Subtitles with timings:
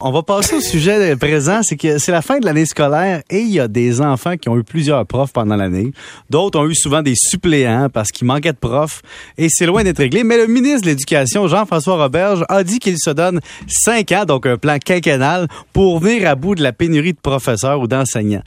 [0.00, 3.40] On va passer au sujet présent, c'est que c'est la fin de l'année scolaire et
[3.40, 5.90] il y a des enfants qui ont eu plusieurs profs pendant l'année.
[6.30, 9.02] D'autres ont eu souvent des suppléants parce qu'il manquait de profs
[9.36, 10.22] et c'est loin d'être réglé.
[10.22, 14.46] Mais le ministre de l'Éducation, Jean-François Roberge, a dit qu'il se donne cinq ans, donc
[14.46, 18.44] un plan quinquennal, pour venir à bout de la pénurie de professeurs ou d'enseignants.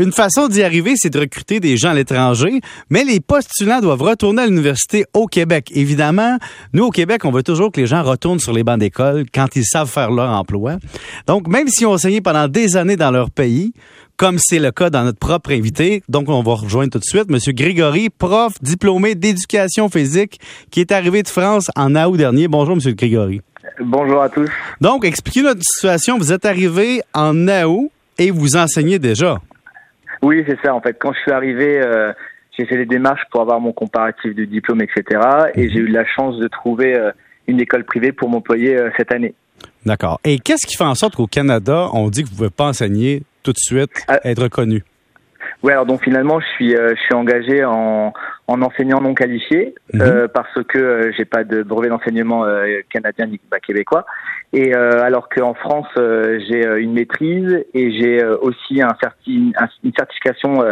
[0.00, 4.00] Une façon d'y arriver, c'est de recruter des gens à l'étranger, mais les postulants doivent
[4.00, 5.70] retourner à l'université au Québec.
[5.74, 6.38] Évidemment,
[6.72, 9.56] nous, au Québec, on veut toujours que les gens retournent sur les bancs d'école quand
[9.56, 10.76] ils savent faire leur emploi.
[11.26, 13.72] Donc, même si ont enseigné pendant des années dans leur pays,
[14.16, 17.30] comme c'est le cas dans notre propre invité, donc on va rejoindre tout de suite
[17.30, 20.38] Monsieur Grégory, prof diplômé d'éducation physique,
[20.70, 22.46] qui est arrivé de France en août dernier.
[22.48, 23.40] Bonjour, Monsieur Grégory.
[23.80, 24.50] Bonjour à tous.
[24.80, 26.18] Donc, expliquez notre situation.
[26.18, 29.38] Vous êtes arrivé en août et vous enseignez déjà.
[30.22, 30.74] Oui, c'est ça.
[30.74, 32.12] En fait, quand je suis arrivé, euh,
[32.58, 35.20] j'ai fait les démarches pour avoir mon comparatif de diplôme, etc.
[35.54, 37.10] Et j'ai eu la chance de trouver euh,
[37.46, 39.34] une école privée pour m'employer euh, cette année.
[39.86, 40.20] D'accord.
[40.24, 42.66] Et qu'est-ce qui fait en sorte qu'au Canada, on dit que vous ne pouvez pas
[42.66, 43.90] enseigner tout de suite,
[44.24, 44.84] être reconnu?
[45.62, 48.12] Oui, alors donc finalement, je suis, je suis engagé en,
[48.46, 50.28] en enseignant non qualifié mhm.
[50.32, 52.44] parce que j'ai pas de brevet d'enseignement
[52.90, 54.06] canadien ni québécois.
[54.52, 59.52] Et euh, alors qu'en France, euh, j'ai euh, une maîtrise et j'ai aussi un certi
[59.84, 60.64] une certification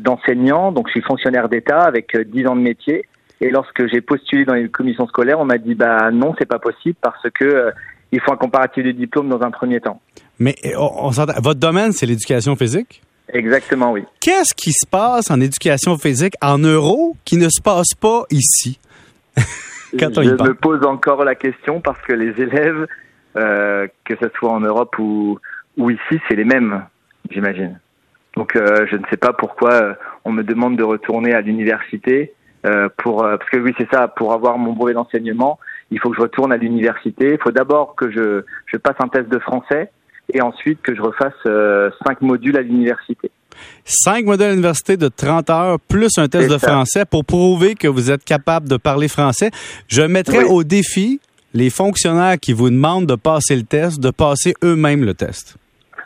[0.00, 0.72] d'enseignant.
[0.72, 3.04] Donc, je suis fonctionnaire d'État avec 10 ans de métier.
[3.40, 6.60] Et lorsque j'ai postulé dans les commissions scolaires, on m'a dit bah non, c'est pas
[6.60, 7.72] possible parce que
[8.12, 10.00] il faut un comparatif de diplôme dans un premier temps.
[10.38, 13.02] Mais on, votre domaine, c'est l'éducation physique?
[13.28, 14.04] Exactement, oui.
[14.20, 18.78] Qu'est-ce qui se passe en éducation physique en euros qui ne se passe pas ici?
[19.36, 22.86] je me pose encore la question parce que les élèves,
[23.36, 25.38] euh, que ce soit en Europe ou,
[25.78, 26.84] ou ici, c'est les mêmes,
[27.30, 27.78] j'imagine.
[28.36, 32.32] Donc euh, je ne sais pas pourquoi euh, on me demande de retourner à l'université
[32.64, 35.58] euh, pour parce que oui c'est ça pour avoir mon brevet d'enseignement
[35.92, 39.08] il faut que je retourne à l'université il faut d'abord que je je passe un
[39.08, 39.90] test de français
[40.32, 41.34] et ensuite que je refasse
[42.06, 43.30] cinq modules à l'université.
[43.84, 48.10] Cinq modèles d'université de 30 heures plus un test de français pour prouver que vous
[48.10, 49.50] êtes capable de parler français.
[49.88, 51.20] Je mettrai au défi
[51.54, 55.56] les fonctionnaires qui vous demandent de passer le test, de passer eux-mêmes le test.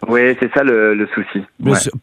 [0.08, 1.44] Oui, c'est ça le, souci.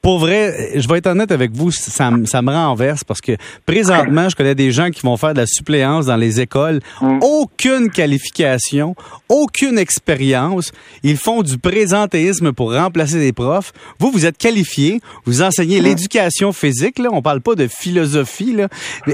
[0.02, 3.34] Pour vrai, je vais être honnête avec vous, ça, ça me renverse parce que
[3.66, 7.20] présentement, je connais des gens qui vont faire de la suppléance dans les écoles, mm.
[7.22, 8.96] aucune qualification,
[9.30, 10.72] aucune expérience.
[11.04, 13.72] Ils font du présentéisme pour remplacer des profs.
[14.00, 15.84] Vous, vous êtes qualifié, vous enseignez mm.
[15.84, 18.68] l'éducation physique, là, on parle pas de philosophie, là,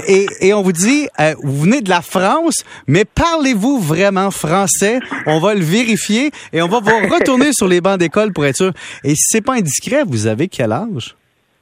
[0.06, 5.00] et, et on vous dit, euh, vous venez de la France, mais parlez-vous vraiment français?
[5.26, 8.56] On va le vérifier et on va vous retourner sur les bancs d'école pour être
[8.56, 8.69] sûr.
[9.04, 11.16] Et si c'est pas indiscret, vous avez quel âge?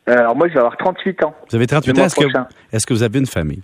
[0.09, 1.35] Euh, alors moi, je vais avoir 38 ans.
[1.51, 2.05] Vous avez 38 ans.
[2.05, 2.25] Est-ce que,
[2.73, 3.63] est que, vous avez une famille?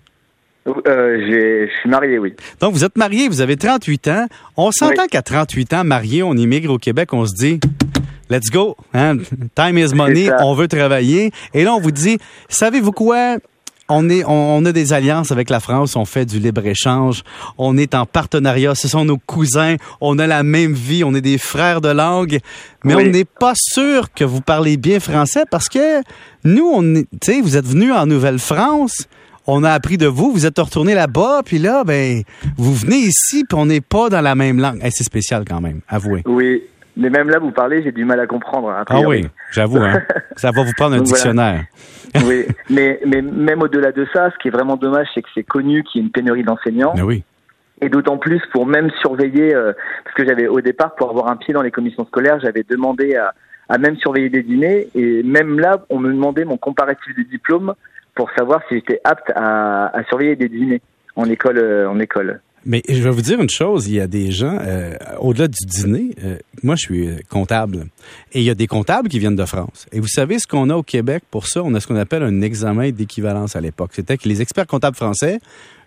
[0.66, 2.34] Euh, je suis marié, oui.
[2.60, 4.26] Donc, vous êtes marié, vous avez 38 ans.
[4.56, 7.60] On s'entend qu'à 38 ans, marié, on immigre au Québec, on se dit,
[8.30, 9.18] let's go, hein?
[9.54, 11.30] time is money, on veut travailler.
[11.52, 12.18] Et là, on vous dit,
[12.48, 13.36] savez-vous quoi?
[13.88, 17.22] On est, on, a des alliances avec la France, on fait du libre-échange,
[17.58, 21.20] on est en partenariat, ce sont nos cousins, on a la même vie, on est
[21.20, 22.38] des frères de langue,
[22.84, 26.02] mais on n'est pas sûr que vous parlez bien français parce que
[26.44, 29.06] nous, on sais, vous êtes venus en Nouvelle-France,
[29.46, 32.22] on a appris de vous, vous êtes retourné là-bas, puis là, ben,
[32.56, 34.80] vous venez ici, puis on n'est pas dans la même langue.
[34.90, 36.22] c'est spécial quand même, avouez.
[36.24, 36.62] Oui,
[36.96, 38.70] mais même là, vous parlez, j'ai du mal à comprendre.
[38.70, 39.78] ah oui, j'avoue.
[39.82, 40.02] Hein.
[40.36, 41.64] ça va vous prendre un dictionnaire.
[42.26, 45.42] oui, mais, mais même au-delà de ça, ce qui est vraiment dommage, c'est que c'est
[45.42, 46.94] connu qu'il y a une pénurie d'enseignants.
[47.02, 47.24] oui.
[47.80, 49.72] Et d'autant plus pour même surveiller, euh,
[50.04, 53.16] parce que j'avais au départ, pour avoir un pied dans les commissions scolaires, j'avais demandé
[53.16, 53.34] à,
[53.68, 54.88] à même surveiller des dîners.
[54.94, 57.74] Et même là, on me demandait mon comparatif de diplôme
[58.14, 60.82] pour savoir si j'étais apte à, à surveiller des dîners
[61.16, 61.58] en école.
[61.58, 62.40] Euh, en école.
[62.66, 65.66] Mais je vais vous dire une chose, il y a des gens, euh, au-delà du
[65.66, 67.86] dîner, euh, moi je suis euh, comptable,
[68.32, 69.86] et il y a des comptables qui viennent de France.
[69.92, 71.62] Et vous savez ce qu'on a au Québec pour ça?
[71.62, 73.90] On a ce qu'on appelle un examen d'équivalence à l'époque.
[73.92, 75.40] C'était que les experts comptables français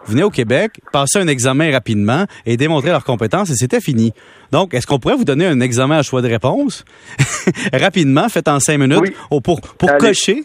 [0.05, 4.13] venaient au Québec, passaient un examen rapidement et démontraient leurs compétences et c'était fini.
[4.51, 6.85] Donc, est-ce qu'on pourrait vous donner un examen à choix de réponse?
[7.73, 9.13] Rapidement, fait en cinq minutes,
[9.43, 10.43] pour, pour cocher?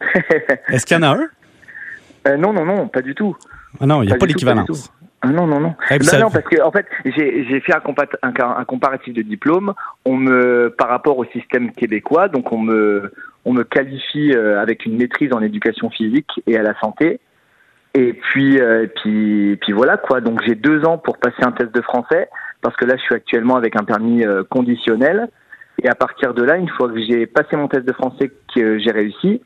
[0.68, 2.36] est-ce qu'il y en a un?
[2.36, 3.36] non, non, non, pas du tout.
[3.80, 4.90] Ah non, il n'y a pas, l'équivalence.
[5.22, 5.74] Ah non, non, non.
[5.90, 7.82] Eh, non, non, parce que en fait, j'ai fait un,
[8.22, 9.74] un, comparatif de diplôme.
[10.06, 13.12] On me, par rapport au système québécois, donc on me,
[13.44, 17.20] on me qualifie euh, avec une maîtrise en éducation physique et à la santé.
[17.94, 20.22] Et puis, euh, puis, puis voilà quoi.
[20.22, 22.30] Donc j'ai deux ans pour passer un test de français
[22.62, 25.28] parce que là, je suis actuellement avec un permis euh, conditionnel.
[25.82, 28.78] Et à partir de là, une fois que j'ai passé mon test de français que
[28.78, 29.42] j'ai réussi,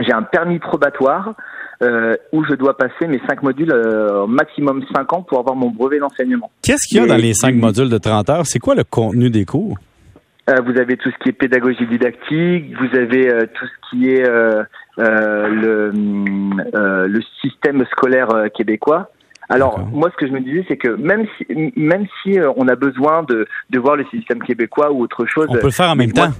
[0.00, 1.34] j'ai un permis probatoire
[1.82, 5.70] euh, où je dois passer mes cinq modules euh, maximum cinq ans pour avoir mon
[5.70, 6.50] brevet d'enseignement.
[6.62, 8.46] Qu'est-ce qu'il y a dans les cinq modules de 30 heures?
[8.46, 9.76] C'est quoi le contenu des cours?
[10.48, 14.10] Euh, vous avez tout ce qui est pédagogie didactique, vous avez euh, tout ce qui
[14.10, 14.62] est euh,
[14.96, 15.90] le,
[17.08, 19.10] le système scolaire québécois.
[19.48, 22.76] Alors moi, ce que je me disais, c'est que même si même si on a
[22.76, 25.96] besoin de, de voir le système québécois ou autre chose, on peut le faire en
[25.96, 26.30] même temps.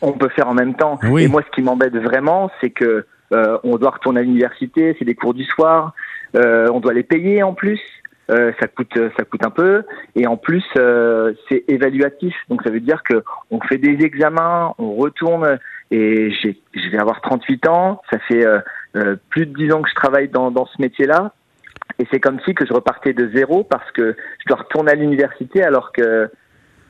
[0.00, 0.98] On peut faire en même temps.
[1.16, 5.14] Et moi, ce qui m'embête vraiment, c'est que on doit retourner à l'université, c'est des
[5.14, 5.94] cours du soir,
[6.34, 7.80] on doit les payer en plus.
[8.30, 9.82] Euh, ça coûte ça coûte un peu.
[10.14, 12.34] Et en plus euh, c'est évaluatif.
[12.48, 15.58] Donc ça veut dire que on fait des examens on retourne.
[15.90, 18.00] Et j'ai je vais avoir 38 ans.
[18.10, 21.32] Ça fait euh, plus de 10 ans que je travaille dans dans ce métier là
[21.98, 24.94] et c'est comme si que je repartais de zéro parce que je dois retourner à
[24.94, 26.30] l'université alors que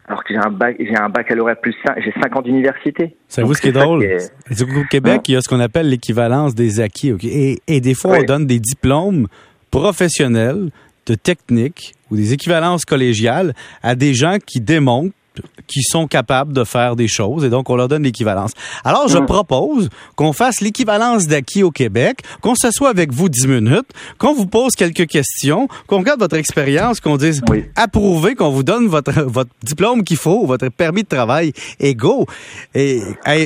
[0.06, 3.16] alors que j'ai un bac, j'ai un baccalauréat plus 5, j'ai 5 ans d'université.
[3.28, 4.04] C'est vous ce qui est drôle?
[4.04, 7.14] Au Québec, il y a ce qu'on appelle l'équivalence des acquis.
[7.22, 9.28] Et, et des fois, on donne des diplômes
[9.70, 10.70] professionnels
[11.06, 15.14] de techniques ou des équivalences collégiales à des gens qui démontrent
[15.66, 18.52] qui sont capables de faire des choses et donc on leur donne l'équivalence.
[18.84, 19.26] Alors je mm.
[19.26, 23.88] propose qu'on fasse l'équivalence d'acquis au Québec, qu'on s'assoie avec vous dix minutes,
[24.18, 27.42] qu'on vous pose quelques questions, qu'on regarde votre expérience, qu'on dise
[27.76, 32.26] approuver, qu'on vous donne votre votre diplôme qu'il faut, votre permis de travail et go.
[32.74, 33.00] Et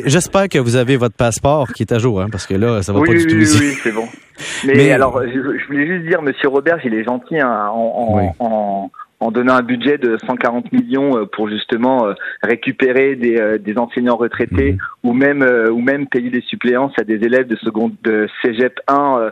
[0.06, 2.92] j'espère que vous avez votre passeport qui est à jour hein, parce que là ça
[2.92, 3.58] va pas du tout ici.
[3.60, 4.06] Oui, c'est bon.
[4.66, 8.46] Mais, alors je, voulais juste dire monsieur Robert, il est gentil hein, en, en
[8.86, 8.90] en
[9.20, 14.16] donnant un budget de 140 millions euh, pour justement euh, récupérer des, euh, des enseignants
[14.16, 14.78] retraités mhm.
[15.04, 19.30] ou même ou même payer des suppléances à des élèves de seconde de Cégep 1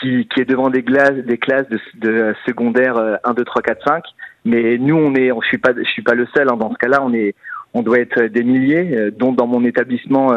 [0.00, 3.84] qui, qui est devant des classes des classes de, de secondaire 1 2 3 4
[3.88, 4.04] 5
[4.44, 6.78] mais nous on est je suis pas je suis pas le seul hein, dans ce
[6.78, 7.34] cas-là on est
[7.74, 10.32] on doit être des milliers dont dans mon établissement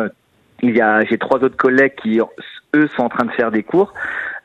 [0.62, 2.20] il y a j'ai trois autres collègues qui
[2.76, 3.94] eux sont en train de faire des cours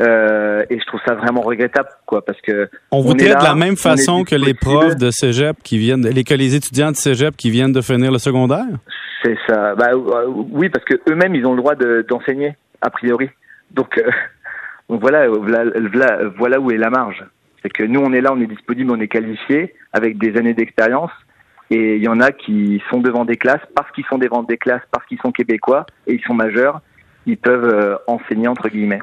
[0.01, 3.55] euh, et je trouve ça vraiment regrettable, quoi, parce que on vous traite de la
[3.55, 7.37] même façon que les profs de cégep qui viennent, les que les étudiants de cégep
[7.37, 8.67] qui viennent de finir le secondaire?
[9.23, 9.75] C'est ça.
[9.75, 11.75] Bah, euh, oui, parce que eux-mêmes ils ont le droit
[12.09, 13.31] d'enseigner a priori.
[13.71, 14.11] Donc, euh,
[14.89, 17.25] donc voilà, voilà, voilà où est la marge.
[17.63, 20.55] C'est que nous on est là, on est disponible, on est qualifié avec des années
[20.55, 21.13] d'expérience.
[21.71, 24.59] Et il y en a qui sont devant des classes parce qu'ils sont devant des
[24.59, 26.81] classes, parce qu'ils sont québécois et ils sont majeurs,
[27.27, 29.01] ils peuvent enseigner entre guillemets.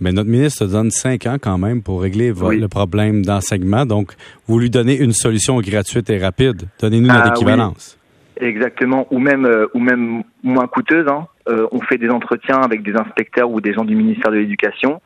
[0.00, 3.84] Mais notre ministre donne cinq ans quand même pour régler le problème d'enseignement.
[3.84, 4.12] Donc,
[4.46, 6.62] vous lui donnez une solution gratuite et rapide.
[6.80, 7.98] Donnez-nous notre ah équivalence.
[8.40, 11.06] Exactement, ou même euh, ou même moins coûteuse.
[11.06, 11.26] Hein.
[11.48, 15.02] Euh, on fait des entretiens avec des inspecteurs ou des gens du ministère de l'Éducation.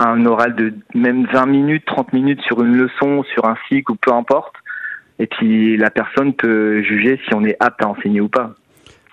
[0.00, 3.94] Un oral de même 20 minutes, 30 minutes sur une leçon, sur un cycle ou
[3.94, 4.54] peu importe.
[5.20, 8.54] Et puis la personne peut juger si on est apte à enseigner ou pas.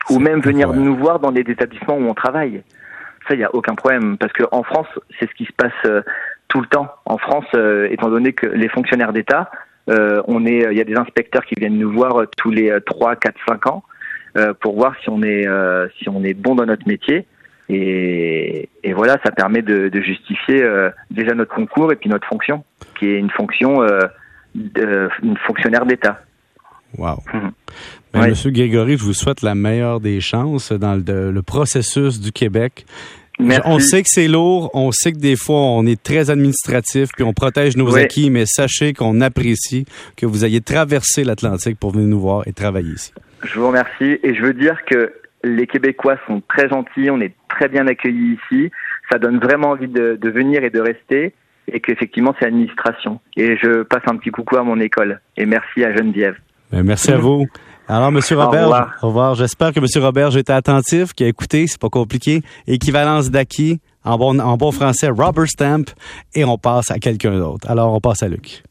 [0.10, 2.64] Ou même venir nous voir dans des établissements où on travaille
[3.28, 4.18] ça, il n'y a aucun problème.
[4.18, 4.88] Parce qu'en France,
[5.20, 6.02] c'est ce qui se passe euh,
[6.48, 6.88] tout le temps.
[7.06, 9.52] En France, euh, étant donné que les fonctionnaires d'État,
[9.90, 13.16] euh, on est, il y a des inspecteurs qui viennent nous voir tous les 3,
[13.18, 13.84] 4, 5 ans
[14.62, 15.46] pour voir si on est,
[16.00, 17.28] si on est bon dans notre métier.
[17.70, 20.66] Et, voilà, ça permet de, de justifier
[21.12, 22.64] déjà notre concours et puis notre fonction,
[22.98, 23.86] qui est une fonction
[24.56, 26.22] de, une fonctionnaire d'État.
[26.98, 27.24] Wow.
[27.34, 27.52] Mhm.
[28.14, 32.86] Ben, Monsieur Grégory, je vous souhaite la meilleure des chances dans le, processus du Québec.
[33.40, 37.24] On sait que c'est lourd, on sait que des fois on est très administratif, puis
[37.24, 39.86] on protège nos acquis, mais sachez qu'on apprécie
[40.16, 43.12] que vous ayez traversé l'Atlantique pour venir nous voir et travailler ici.
[43.44, 45.12] Je vous remercie et je veux dire que
[45.44, 48.70] les Québécois sont très gentils, on est très bien accueillis ici,
[49.12, 51.34] ça donne vraiment envie de, de venir et de rester
[51.72, 53.20] et qu'effectivement c'est administration.
[53.36, 56.38] Et je passe un petit coucou à mon école et merci à Geneviève.
[56.74, 57.46] Ben, merci à vous.
[57.88, 59.36] Alors, Monsieur Robert, au revoir.
[59.36, 62.42] J'espère que Monsieur Robert été attentif, qui a écouté, c'est pas compliqué.
[62.66, 65.86] Équivalence d'acquis, en bon, en bon français, Robert Stamp,
[66.34, 67.70] et on passe à quelqu'un d'autre.
[67.70, 68.62] Alors, on passe à Luc.